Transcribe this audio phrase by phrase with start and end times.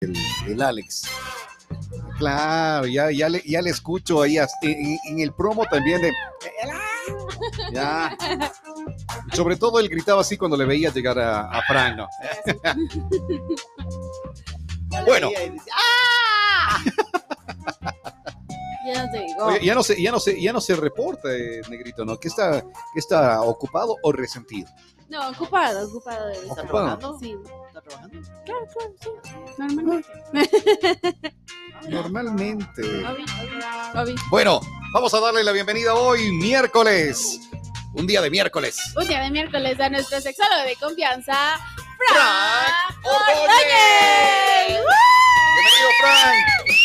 [0.00, 1.02] el, el Alex.
[2.18, 6.10] Claro, ya, ya, le, ya le escucho ahí en, en el promo también de...
[7.72, 8.16] Ya.
[9.32, 12.08] Sobre todo él gritaba así cuando le veía llegar a, a Fran, ¿no?
[15.06, 15.30] Bueno.
[15.72, 16.78] ¡Ah!
[19.44, 22.18] Oye, ya no se, ya no se, ya no se reporta, eh, Negrito, ¿no?
[22.18, 24.68] ¿Que está, que está ocupado o resentido?
[25.10, 27.18] No, ocupado, ocupado de ¿Está trabajando?
[27.18, 27.34] Sí,
[27.66, 28.20] ¿Está trabajando?
[28.44, 29.08] claro, claro, sí.
[29.58, 30.08] Normalmente.
[31.88, 32.82] Normalmente.
[33.96, 34.14] Obi.
[34.30, 34.60] Bueno,
[34.94, 37.40] vamos a darle la bienvenida hoy, miércoles.
[37.94, 38.78] Un día de miércoles.
[38.96, 41.58] Un día de miércoles a nuestro sexólogo de confianza,
[42.08, 43.04] Frank Frank.
[43.04, 44.68] Ordóñez.
[44.68, 46.79] Bienvenido, Frank.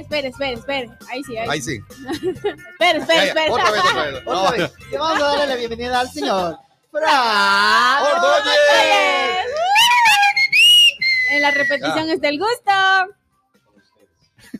[0.00, 0.98] Espera, espera, espera, espera.
[1.10, 1.80] Ahí sí, ahí, Ahí sí.
[2.80, 3.52] espera, ya, espera.
[3.52, 4.22] Otra vez, otra vez.
[4.26, 4.72] Otra vez.
[4.98, 6.56] Vamos a darle la bienvenida al señor
[6.90, 8.56] Fran Ordóñez.
[11.30, 12.72] En la repetición está el gusto.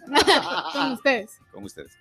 [0.72, 1.30] Con ustedes.
[1.50, 1.92] Con ustedes.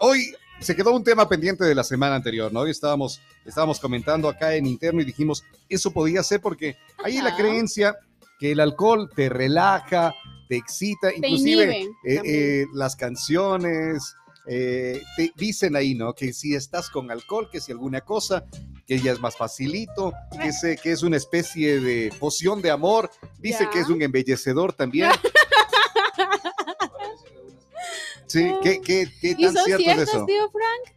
[0.00, 2.60] Hoy se quedó un tema pendiente de la semana anterior, ¿no?
[2.60, 7.36] Hoy estábamos, estábamos comentando acá en interno y dijimos, eso podía ser porque hay la
[7.36, 7.96] creencia
[8.38, 10.14] que el alcohol te relaja,
[10.48, 14.14] te excita, inclusive eh, eh, las canciones
[14.48, 16.14] eh, te dicen ahí, ¿no?
[16.14, 18.44] Que si estás con alcohol, que si alguna cosa,
[18.86, 23.10] que ya es más facilito, que, se, que es una especie de poción de amor,
[23.40, 23.70] dice Ya.
[23.70, 25.10] que es un embellecedor también.
[28.28, 30.26] Sí, ¿qué, qué, qué ¿Y tan son cierto es eso?
[30.26, 30.96] tío Frank?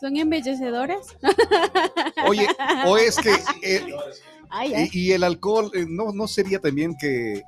[0.00, 1.06] ¿Son embellecedores?
[2.26, 2.48] Oye,
[2.84, 3.32] o es que
[3.62, 3.86] eh,
[4.56, 4.90] Ay, ay.
[4.92, 7.42] y, y el alcohol, eh, no, no sería también que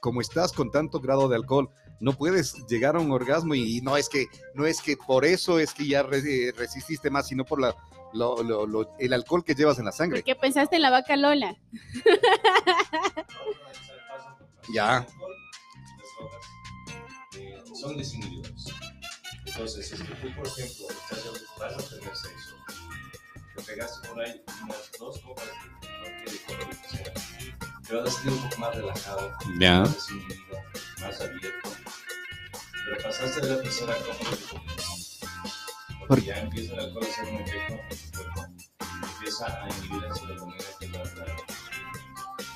[0.00, 3.80] como estás con tanto grado de alcohol, no puedes llegar a un orgasmo y, y
[3.82, 7.28] no es que no es que por eso es que ya re- eh, resististe más,
[7.28, 7.74] sino por la,
[8.14, 10.20] lo- lo- lo- el alcohol que llevas en la sangre.
[10.20, 11.56] ¿Por qué pensaste en la vaca Lola?
[14.72, 15.06] Ya.
[17.74, 18.66] Son desinhibidores.
[19.46, 21.24] Entonces, si es que tú, por ejemplo, estás
[21.58, 22.56] vas a tener sexo,
[23.56, 27.12] te pegaste por ahí unas dos copas de cualquier licor o lo que sea,
[27.86, 29.80] te vas a sentir un poco más relajado, Ya.
[29.80, 31.70] más abierto.
[32.84, 33.62] Pero pasaste de la
[36.10, 38.46] porque ya empieza el alcohol a hacer un efecto en tu cuerpo,
[39.14, 41.24] empieza a inhibir la serotonina, que es la, la,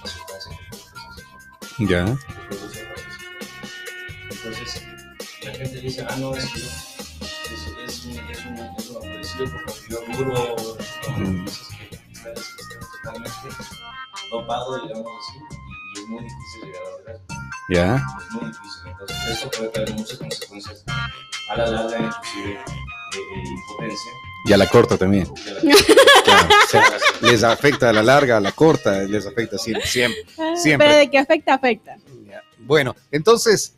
[0.03, 1.39] la sustancia que produce sexo.
[1.79, 2.03] Ya.
[4.29, 4.83] Entonces,
[5.45, 6.67] la gente dice, ah, no, es que es,
[7.87, 9.95] es, un, es, un, es un aparecido por que
[13.05, 13.65] totalmente
[14.31, 17.27] dopado, digamos así, y, y es muy difícil llegar a orgasmo.
[17.71, 17.97] Ya.
[17.97, 18.83] Es muy difícil.
[18.91, 20.85] Entonces, esto puede traer muchas consecuencias
[21.49, 22.59] a la larga, inclusive eh,
[23.17, 24.13] eh, impotencia.
[24.47, 25.29] Y a la corta también.
[26.25, 26.85] Claro, o sea,
[27.21, 29.87] les afecta a la larga, a la corta, les afecta siempre.
[29.87, 30.25] siempre.
[30.57, 30.89] Siempre.
[30.89, 31.99] Pero de que afecta, afecta.
[32.61, 33.75] Bueno, entonces,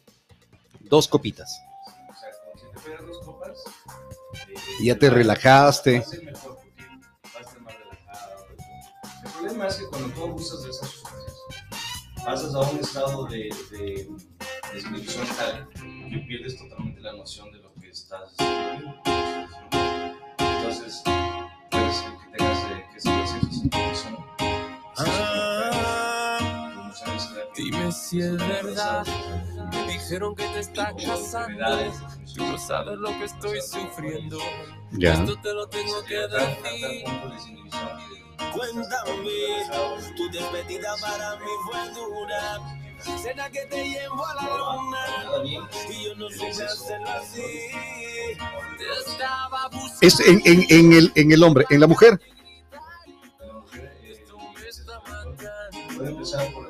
[0.82, 1.60] dos copitas.
[2.09, 3.50] O sea, cuando si te pegas dos copas,
[4.48, 6.04] eh, Y ya te relajaste.
[9.56, 11.34] Problema es que cuando tú abusas de esas sustancias,
[12.22, 14.06] pasas a un estado de, de
[15.34, 15.66] tal
[16.10, 19.00] que pierdes totalmente la noción de lo que estás viviendo.
[20.38, 21.02] Entonces,
[21.70, 24.16] puede ser que tengas eh, que ser sexo sin conexión.
[27.56, 29.06] Dime si es verdad.
[30.08, 31.64] Dijeron que te estás casando.
[32.36, 34.38] Tú no sabes lo que estoy sufriendo.
[34.92, 35.14] Ya.
[35.14, 37.04] Esto te lo tengo que decir.
[38.52, 39.66] Cuéntame,
[40.16, 42.60] tu despedida para mí fue dura.
[43.20, 45.54] Cena que te llevo a la luna.
[45.90, 47.42] Y yo no supe hacerlo así.
[48.78, 49.98] Te estaba buscando.
[50.02, 52.20] Es en, en- en el, en el hombre, en la mujer.
[54.04, 55.96] Esto me está matando.
[55.96, 56.66] Puede empezar por.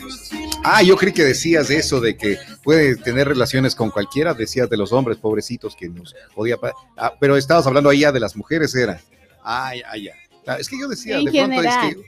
[0.00, 3.90] Pues, sin Ah, yo creí que decías de eso, de que puede tener relaciones con
[3.90, 6.56] cualquiera, decías de los hombres, pobrecitos, que nos podía...
[6.96, 9.00] Ah, pero estabas hablando ahí ya de las mujeres, era.
[9.44, 10.12] Ah, ya, ya.
[10.46, 11.88] Ah, Es que yo decía, En de pronto general.
[11.88, 12.02] es que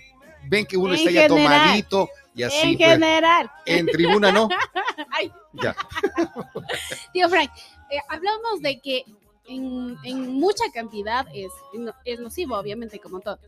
[0.49, 1.61] ven que uno En está ya general.
[1.61, 3.50] tomadito y así, en pues, general.
[3.67, 4.49] en tribuna, ¿no?
[5.12, 5.32] Ay.
[5.55, 5.76] Ya.
[7.12, 7.50] Tío Frank,
[7.90, 9.04] eh, hablamos de que
[9.46, 13.38] en, en mucha cantidad es, no- es nocivo, obviamente, como todo.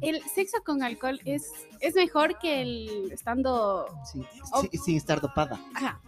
[0.00, 1.50] El sexo con alcohol es,
[1.80, 3.86] es mejor que el estando...
[4.12, 4.20] Sí,
[4.52, 4.62] Oh.
[4.62, 5.58] sí, sin estar dopada.
[5.74, 6.00] Ajá.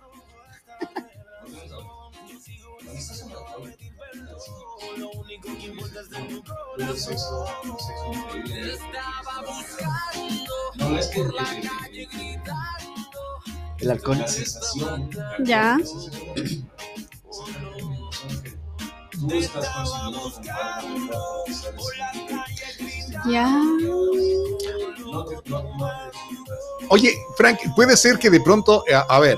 [10.79, 11.21] No es que
[13.79, 14.19] El alcohol.
[14.19, 15.11] la sensación.
[15.44, 15.79] Ya.
[19.12, 19.69] Tú estás.
[23.31, 23.47] Ya.
[26.88, 29.37] Oye, Frank, puede ser que de pronto, eh, a, ver,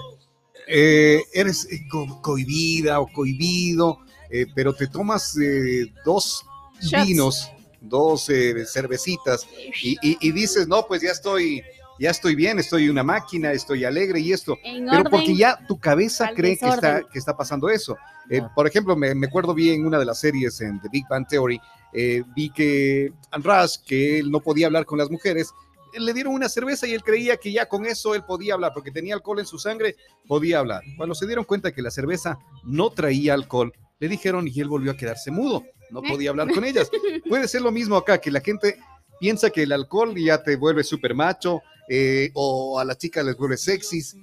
[0.67, 3.99] eh, eres eh, co- cohibida o cohibido,
[4.31, 6.45] eh, pero te tomas eh, dos
[6.81, 7.07] Shots.
[7.07, 7.51] vinos,
[7.81, 8.25] dos
[8.73, 9.47] cervecitas
[9.83, 11.63] y, y- y dices, no, pues ya estoy,
[11.99, 14.57] ya estoy bien, estoy una máquina, estoy alegre y esto.
[14.65, 15.11] En Pero orden.
[15.11, 17.97] porque ya tu cabeza cree que está, que está pasando eso.
[18.31, 18.53] Eh, Ah.
[18.55, 21.27] por ejemplo, me, me acuerdo bien en una de las series en The Big Bang
[21.29, 21.61] Theory,
[21.93, 25.53] eh, vi que Anras, que él no podía hablar con las mujeres,
[25.93, 28.73] eh, le dieron una cerveza y él creía que ya con eso él podía hablar,
[28.75, 29.97] porque tenía alcohol en su sangre,
[30.27, 30.83] podía hablar.
[30.97, 34.93] Cuando se dieron cuenta que la cerveza no traía alcohol, le dijeron y él volvió
[34.93, 36.89] a quedarse mudo, no podía hablar con ellas.
[37.29, 38.77] Puede ser lo mismo acá, que la gente
[39.21, 43.37] piensa que el alcohol ya te vuelve súper macho, eh, o a las chicas les
[43.37, 44.17] vuelve sexys.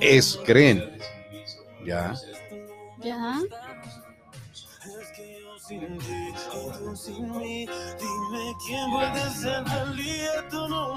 [0.00, 0.98] Eso, creen.
[1.84, 2.14] Ya.
[3.02, 3.40] Ya.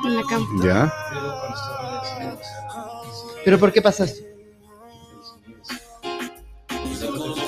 [0.06, 0.48] En la cama.
[0.64, 0.94] Ya.
[1.10, 3.02] Pero cuando estás relacionado,
[3.46, 4.24] ¿Pero por qué pasa esto?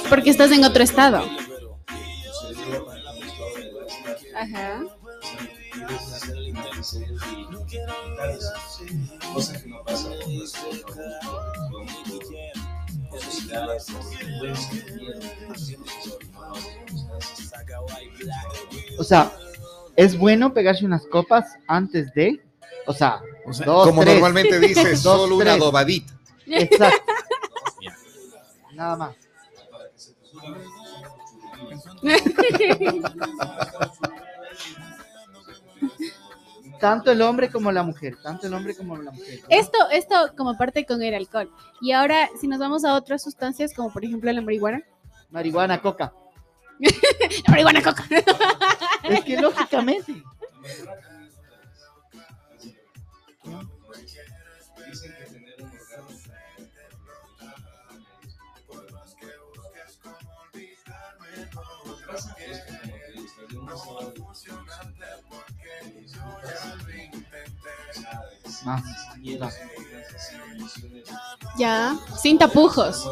[0.10, 1.24] Porque estás en otro estado.
[4.40, 4.84] Ajá.
[9.34, 11.40] Cosa que no pasa con.
[18.98, 19.32] O sea,
[19.96, 22.42] ¿es bueno pegarse unas copas antes de?
[22.88, 23.22] O sea,
[23.66, 24.16] dos, Como tres.
[24.16, 26.14] normalmente dices, Dos, solo una dobadita.
[26.48, 27.12] Exacto.
[28.74, 29.16] Nada más.
[36.80, 39.40] Tanto el hombre como la mujer, tanto el hombre como la mujer.
[39.50, 41.52] Esto, esto como parte con el alcohol.
[41.82, 44.82] Y ahora, si nos vamos a otras sustancias, como por ejemplo la marihuana.
[45.30, 46.14] Marihuana, coca.
[46.80, 48.06] La marihuana coca.
[49.04, 50.24] Es que lógicamente.
[68.66, 68.84] Más.
[71.58, 71.98] Ya.
[72.22, 73.10] Sin tapujos.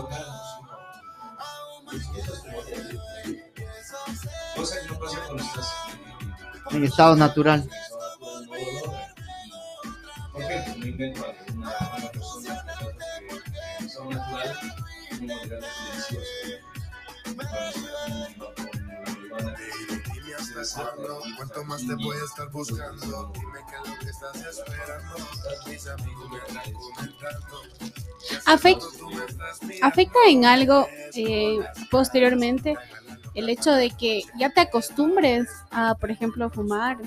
[6.72, 7.70] En estado natural.
[10.34, 10.44] Por
[21.26, 23.32] y ¿Cuánto más te voy a estar buscando?
[23.34, 25.16] Dime qué es lo que estás esperando.
[25.68, 27.62] Mis amigos me están comentando.
[28.46, 31.60] Afect- afecta en algo eh,
[31.90, 32.76] posteriormente
[33.36, 36.98] el hecho de que ya te acostumbres a, por ejemplo, fumar.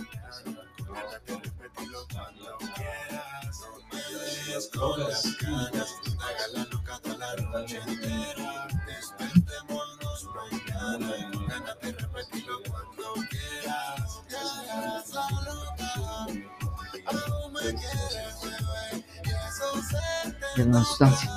[20.61, 21.31] De una sustancia.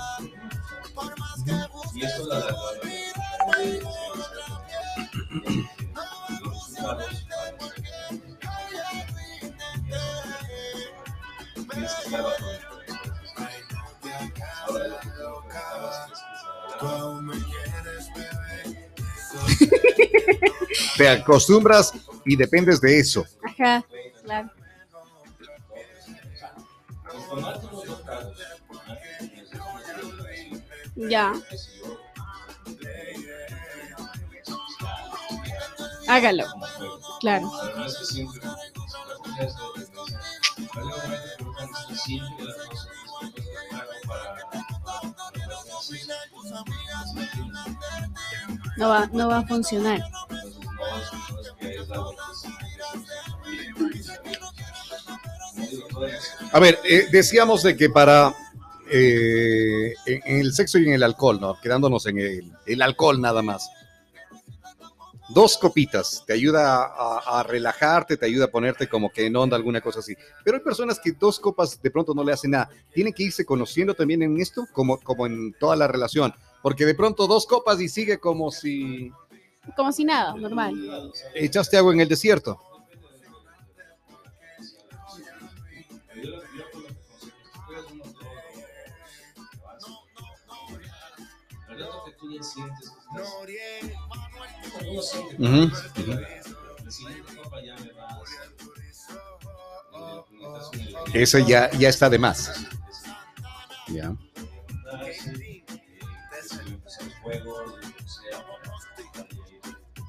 [1.94, 2.46] y esto la
[20.98, 21.94] Te acostumbras
[22.26, 23.26] y dependes de eso.
[23.42, 23.86] Ajá,
[24.26, 24.52] claro.
[51.60, 52.54] Que es algo que se-
[55.54, 58.34] Como digo, todo es- A ver, eh, decíamos de que para
[58.94, 61.60] eh, en, en el sexo y en el alcohol, ¿no?
[61.60, 63.70] Quedándonos en el, el alcohol nada más.
[65.30, 69.56] Dos copitas te ayuda a, a relajarte, te ayuda a ponerte como que en onda,
[69.56, 70.14] alguna cosa así.
[70.44, 72.70] Pero hay personas que dos copas de pronto no le hacen nada.
[72.94, 76.34] Tienen que irse conociendo también en esto, como, como en toda la relación.
[76.62, 79.12] Porque de pronto dos copas y sigue como si
[79.76, 81.12] Como si nada, normal.
[81.34, 82.60] echaste agua en el desierto.
[91.76, 92.92] Pero que tú ya sientes
[101.12, 102.66] ya ya, ya está de más.
[103.88, 104.14] Ya.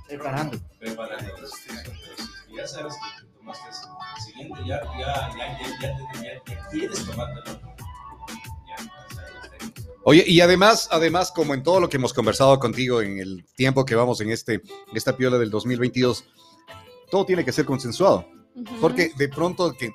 [0.09, 0.59] Preparando.
[0.79, 1.35] preparando.
[2.57, 6.69] Ya sabes que te tomaste el siguiente, ya, ya, ya, ya, ya, te- ya, ya
[6.71, 7.54] quieres tomártelo.
[10.05, 13.87] Oye, y además, además, como en todo lo que hemos conversado contigo en el tiempo
[13.87, 14.61] que vamos en este,
[14.95, 16.25] esta piola del 2022,
[17.11, 18.29] todo tiene que ser consensuado.
[18.81, 19.93] Porque de pronto que,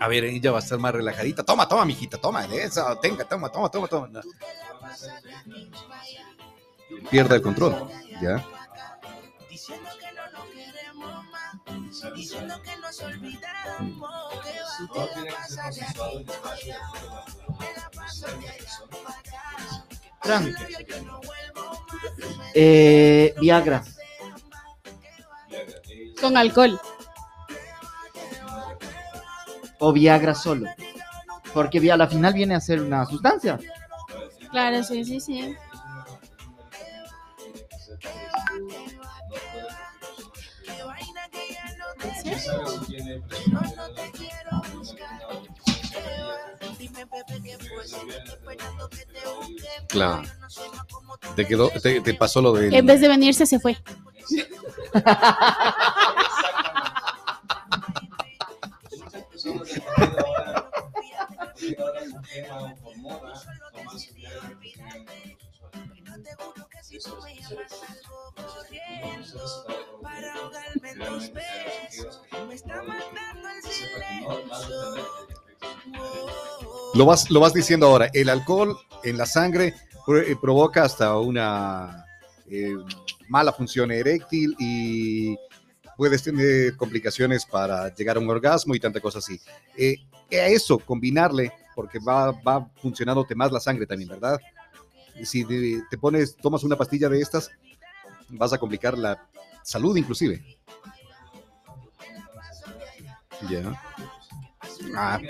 [0.00, 1.44] a ver, ella va a estar más relajadita.
[1.44, 4.08] Toma, toma, mijita, toma, esa, tenga, toma, toma, toma, toma.
[4.08, 4.20] No.
[7.10, 7.88] Pierda el control,
[8.22, 8.44] ¿ya?
[12.14, 16.78] Diciendo que nos olvidamos, que va, tiene la que ser pasa de aquí para allá,
[17.58, 18.70] me la paso de allá
[19.04, 19.86] para acá.
[20.24, 20.44] Más,
[22.54, 23.82] eh, Viagra.
[26.20, 26.80] Con alcohol.
[29.80, 30.68] o Viagra solo.
[31.52, 33.58] Porque a la final viene a ser una sustancia.
[34.50, 35.56] Claro, sí, sí, sí.
[43.28, 45.20] ¿Sabes si tiene presión no te quiero buscar.
[46.78, 49.68] Dime, Pepe, qué fue, estoy esperando que te busque.
[49.88, 50.22] Claro.
[51.36, 52.76] Te quedó, te, te pasó lo de.
[52.76, 53.76] En vez de venirse, se fue.
[76.94, 78.10] Lo vas, lo vas diciendo ahora.
[78.12, 79.74] El alcohol en la sangre
[80.08, 82.04] eh, provoca hasta una
[82.50, 82.74] eh,
[83.28, 85.36] mala función eréctil y
[85.96, 89.40] puedes tener complicaciones para llegar a un orgasmo y tanta cosa así.
[89.76, 89.96] Eh,
[90.32, 94.38] a eso combinarle, porque va, va funcionándote más la sangre también, ¿verdad?
[95.24, 97.50] Si te, te pones, tomas una pastilla de estas,
[98.28, 99.28] vas a complicar la
[99.62, 100.58] salud inclusive.
[103.48, 103.82] Ya.
[104.94, 105.20] Ah,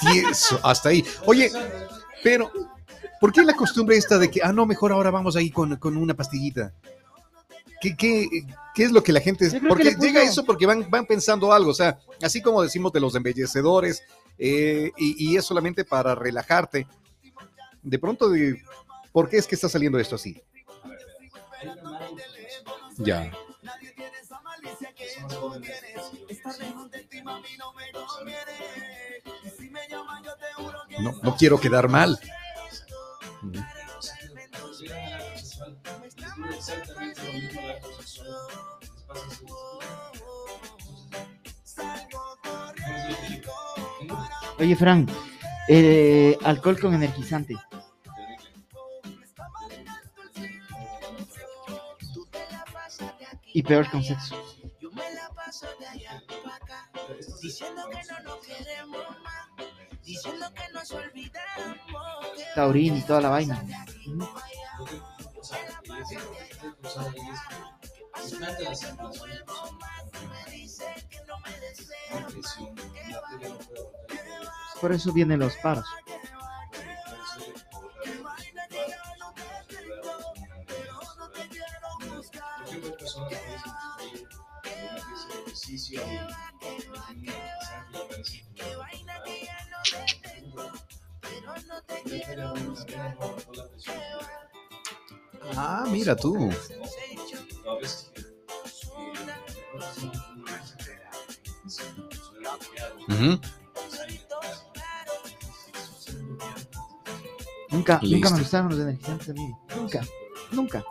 [0.00, 1.04] tieso hasta ahí.
[1.26, 1.50] Oye,
[2.22, 2.50] pero
[3.20, 5.96] ¿por qué la costumbre esta de que, ah, no, mejor ahora vamos ahí con, con
[5.96, 6.72] una pastillita?
[7.80, 8.28] ¿Qué, qué,
[8.74, 9.48] qué es lo que la gente...
[9.68, 13.14] Porque llega eso porque van, van pensando algo, o sea, así como decimos de los
[13.14, 14.02] embellecedores,
[14.38, 16.86] eh, y, y es solamente para relajarte.
[17.82, 18.62] De pronto, de,
[19.12, 20.40] ¿por qué es que está saliendo esto así?
[22.98, 23.30] Ya.
[31.00, 32.18] No, no quiero quedar mal.
[44.68, 45.06] Oye, Fran,
[45.66, 47.56] eh, alcohol con energizante.
[53.54, 54.36] Y peor con sexo.
[62.54, 63.64] Taurín y toda la vaina.
[74.80, 75.86] Por eso vienen los paros.
[95.56, 96.50] Ah, mira tú.
[97.68, 98.12] A veces
[107.94, 108.34] Nunca, nunca Listo.
[108.34, 109.52] me gustaron los energizantes a mí.
[109.76, 110.00] Nunca,
[110.52, 110.84] nunca.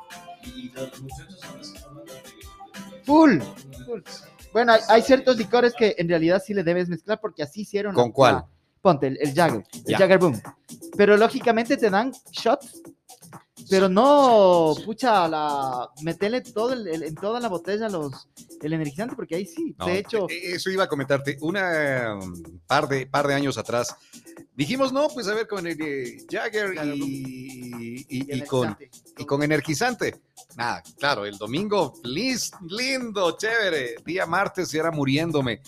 [3.03, 3.39] Full.
[3.85, 4.01] full.
[4.53, 7.93] Bueno, hay, hay ciertos licores que en realidad sí le debes mezclar porque así hicieron.
[7.93, 8.33] ¿Con la- cuál?
[8.35, 8.47] la-
[8.81, 9.95] ponte el, el Jagger, el.
[9.95, 10.41] Jagger Boom.
[10.95, 12.81] Pero lógicamente te dan shots,
[13.69, 18.29] Pero no, pucha, la, metele todo el- el- en toda la botella los,
[18.61, 21.37] el energizante, porque ahí sí, No, de hecho, e- Eso iba a comentarte.
[21.41, 22.33] Una um,
[22.65, 23.93] par de, par de años atrás
[24.57, 28.91] dijimos, no, pues a ver, con el eh, Jagger Claro, y, y- y con, energizante.
[29.17, 30.21] y con energizante.
[30.57, 31.93] Nada, claro, el domingo,
[32.67, 33.95] lindo, chévere.
[34.05, 35.61] Día martes era muriéndome.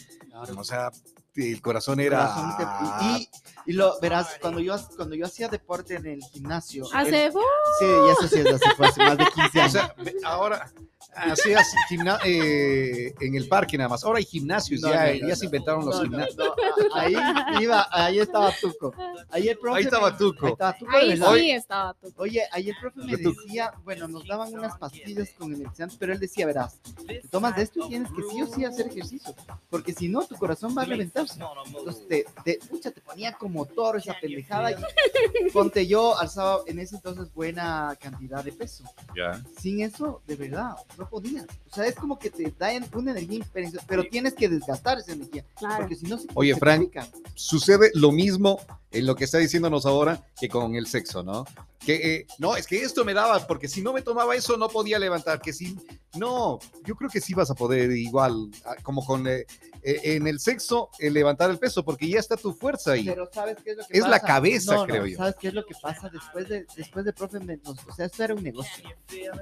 [0.58, 0.89] O sea,
[1.36, 2.27] el corazón era.
[2.34, 3.29] Corazón te- y, y-
[3.67, 6.86] y lo verás, cuando yo, cuando yo hacía deporte en el gimnasio.
[6.93, 9.72] Hace, el- sí, ya eso sí es fue hace más de 15 O años.
[9.74, 10.72] sea, ve- ahora
[11.13, 14.03] hacías gimna- eh, en el parque nada más.
[14.03, 15.47] Ahora hay gimnasios, No, ya, no, no, ya se no.
[15.47, 16.49] inventaron los No, no, gimnasios.
[16.93, 17.15] ahí
[17.61, 18.93] iba, ahí estaba Tuco.
[19.31, 20.45] Ahí el profe Ahí estaba me- Tuco.
[20.45, 21.95] Ahí estaba Tuco, ahí sí estaba.
[22.17, 26.19] Oye, ahí el profe me decía, bueno, nos daban unas pastillas con energizante, pero él
[26.19, 29.35] decía, verás, te tomas de esto y tienes que sí o sí hacer ejercicio,
[29.69, 31.39] porque si no, tu corazón va a reventarse.
[31.65, 36.79] Entonces, te, te, pucha, te ponía como toro esa pendejada y ponte yo alzaba en
[36.79, 38.83] ese entonces buena cantidad de peso.
[39.15, 39.41] Ya.
[39.59, 41.46] Sin eso, de verdad, no podías.
[41.72, 45.00] O sea, es como que te da en- una energía impresionante, pero tienes que desgastar
[45.00, 45.77] esa energía, Claro.
[45.79, 47.08] porque si no se Oye, se Frank, complica.
[47.36, 48.60] sucede lo mismo
[48.91, 51.46] en lo que está diciéndonos ahora que con el sexo, ¿no?
[51.79, 54.67] Que eh, no, es que esto me daba, porque si no me tomaba eso no
[54.67, 55.77] podía levantar, que si
[56.15, 59.46] no, yo creo que sí vas a poder igual, ah, como con eh,
[59.81, 63.05] eh, en el sexo, eh, levantar el peso, porque ya está tu fuerza ahí.
[63.05, 65.17] Pero ¿sabes qué es lo que Es la cabeza, No, no, creo yo.
[65.17, 67.38] ¿Sabes qué es lo que pasa después de, después de profe?
[67.63, 68.84] o sea, esto era un negocio.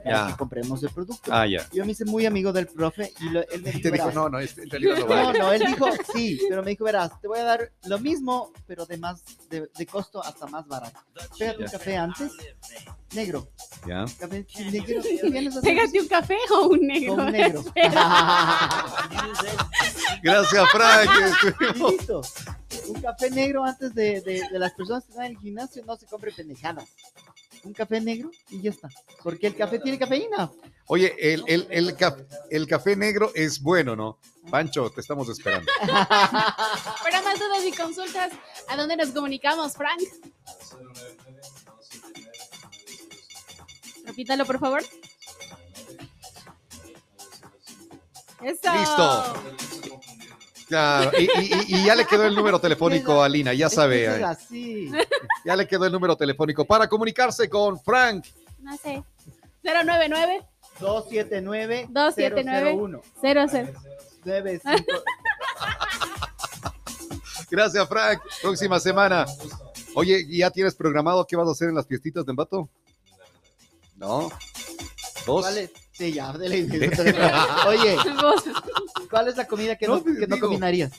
[0.05, 0.27] Ya.
[0.27, 1.31] Que compremos el producto.
[1.31, 1.67] Ah, ya.
[1.73, 4.29] Yo me hice muy amigo del profe y lo- él me dijo, te dijo, no,
[4.29, 7.71] no, este, no no, él dijo sí, pero me dijo, verás, te voy a dar
[7.85, 10.99] lo mismo, pero de más, de, de costo hasta más barato.
[11.37, 12.31] Pégate un café antes,
[13.13, 13.49] negro,
[13.87, 14.05] Ya.
[14.19, 14.45] café.
[15.63, 17.15] Pégate un café o un negro.
[17.15, 17.63] Con un negro.
[20.23, 21.09] Gracias, Frank.
[22.89, 25.95] Un café negro antes de, de, de las personas que están en el gimnasio no
[25.97, 26.85] se compre pendejadas.
[27.63, 28.89] Un café negro y ya está.
[29.23, 30.51] Porque el café tiene cafeína.
[30.87, 34.19] Oye, el, el, el, caf- el café negro es bueno, ¿no?
[34.49, 35.69] Pancho, te estamos esperando.
[35.81, 38.31] Para más dudas y consultas,
[38.69, 39.99] ¿a dónde nos comunicamos, Frank?
[44.05, 44.81] Repítalo, por favor.
[48.41, 48.73] Eso.
[48.73, 49.33] Listo.
[50.69, 54.05] Ya, y, y- y ya le quedó el número telefónico a Lina, ya sabe.
[54.05, 54.91] es así.
[55.45, 58.25] Ya le quedó el número telefónico para comunicarse con Frank.
[58.59, 59.01] No sé.
[59.63, 60.45] 099
[60.79, 63.71] 279 279 001 00.
[64.25, 65.03] 95
[67.49, 68.19] Gracias, Frank.
[68.41, 69.25] Próxima semana.
[69.95, 72.69] Oye, ¿y ¿ya tienes programado qué vas a hacer en las fiestitas de Embato?
[73.95, 74.29] No.
[75.25, 75.41] Dos.
[75.45, 75.71] ¿Cuál es?
[75.93, 76.67] Sí, ya, dele.
[77.67, 78.43] Oye, Vos,
[79.09, 80.91] ¿cuál es la comida que No, que no combinarías?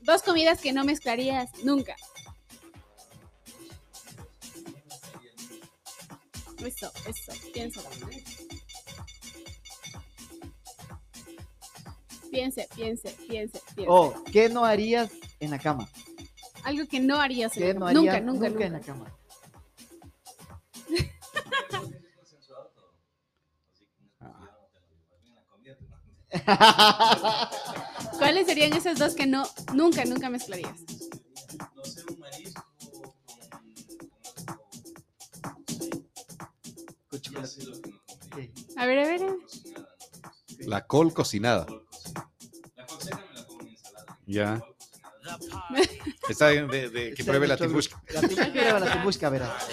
[0.00, 1.94] Dos comidas que no mezclarías nunca.
[6.64, 7.88] Eso, eso, piénsalo.
[12.30, 13.86] Piense, piense, piense, piense.
[13.88, 15.88] O, ¿qué no harías en la cama?
[16.64, 18.92] Algo que no harías en ¿Qué la no harías nunca, nunca, en la nunca.
[18.92, 19.18] cama?
[28.18, 30.78] ¿Cuáles serían esas dos que no, nunca, nunca mezclarías?
[31.74, 32.64] No sé, un marisco.
[38.76, 39.20] A ver, a ver.
[40.60, 41.66] La col cocinada.
[42.76, 44.18] La col seca me la como en ensalada.
[44.26, 44.62] Ya.
[46.28, 48.02] Está bien de, de que pruebe la tibushka.
[48.12, 49.68] La tibushka, prueba la tibushka, verás.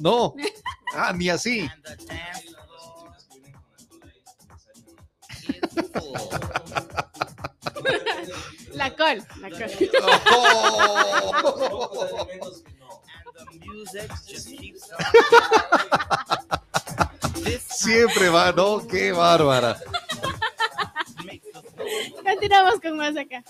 [0.00, 0.34] No.
[0.94, 1.70] Ah, ni así.
[9.02, 10.06] No.
[17.68, 18.86] Siempre va, ¿no?
[18.86, 19.78] Qué bárbara.
[22.24, 23.42] Continuamos con más acá.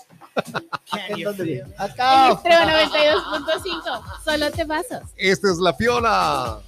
[1.09, 1.61] ¿En dónde viene?
[1.61, 2.31] En Acá.
[2.31, 4.23] Extremo 92.5.
[4.23, 5.01] Solo te pasos.
[5.15, 6.61] Esta es la piola.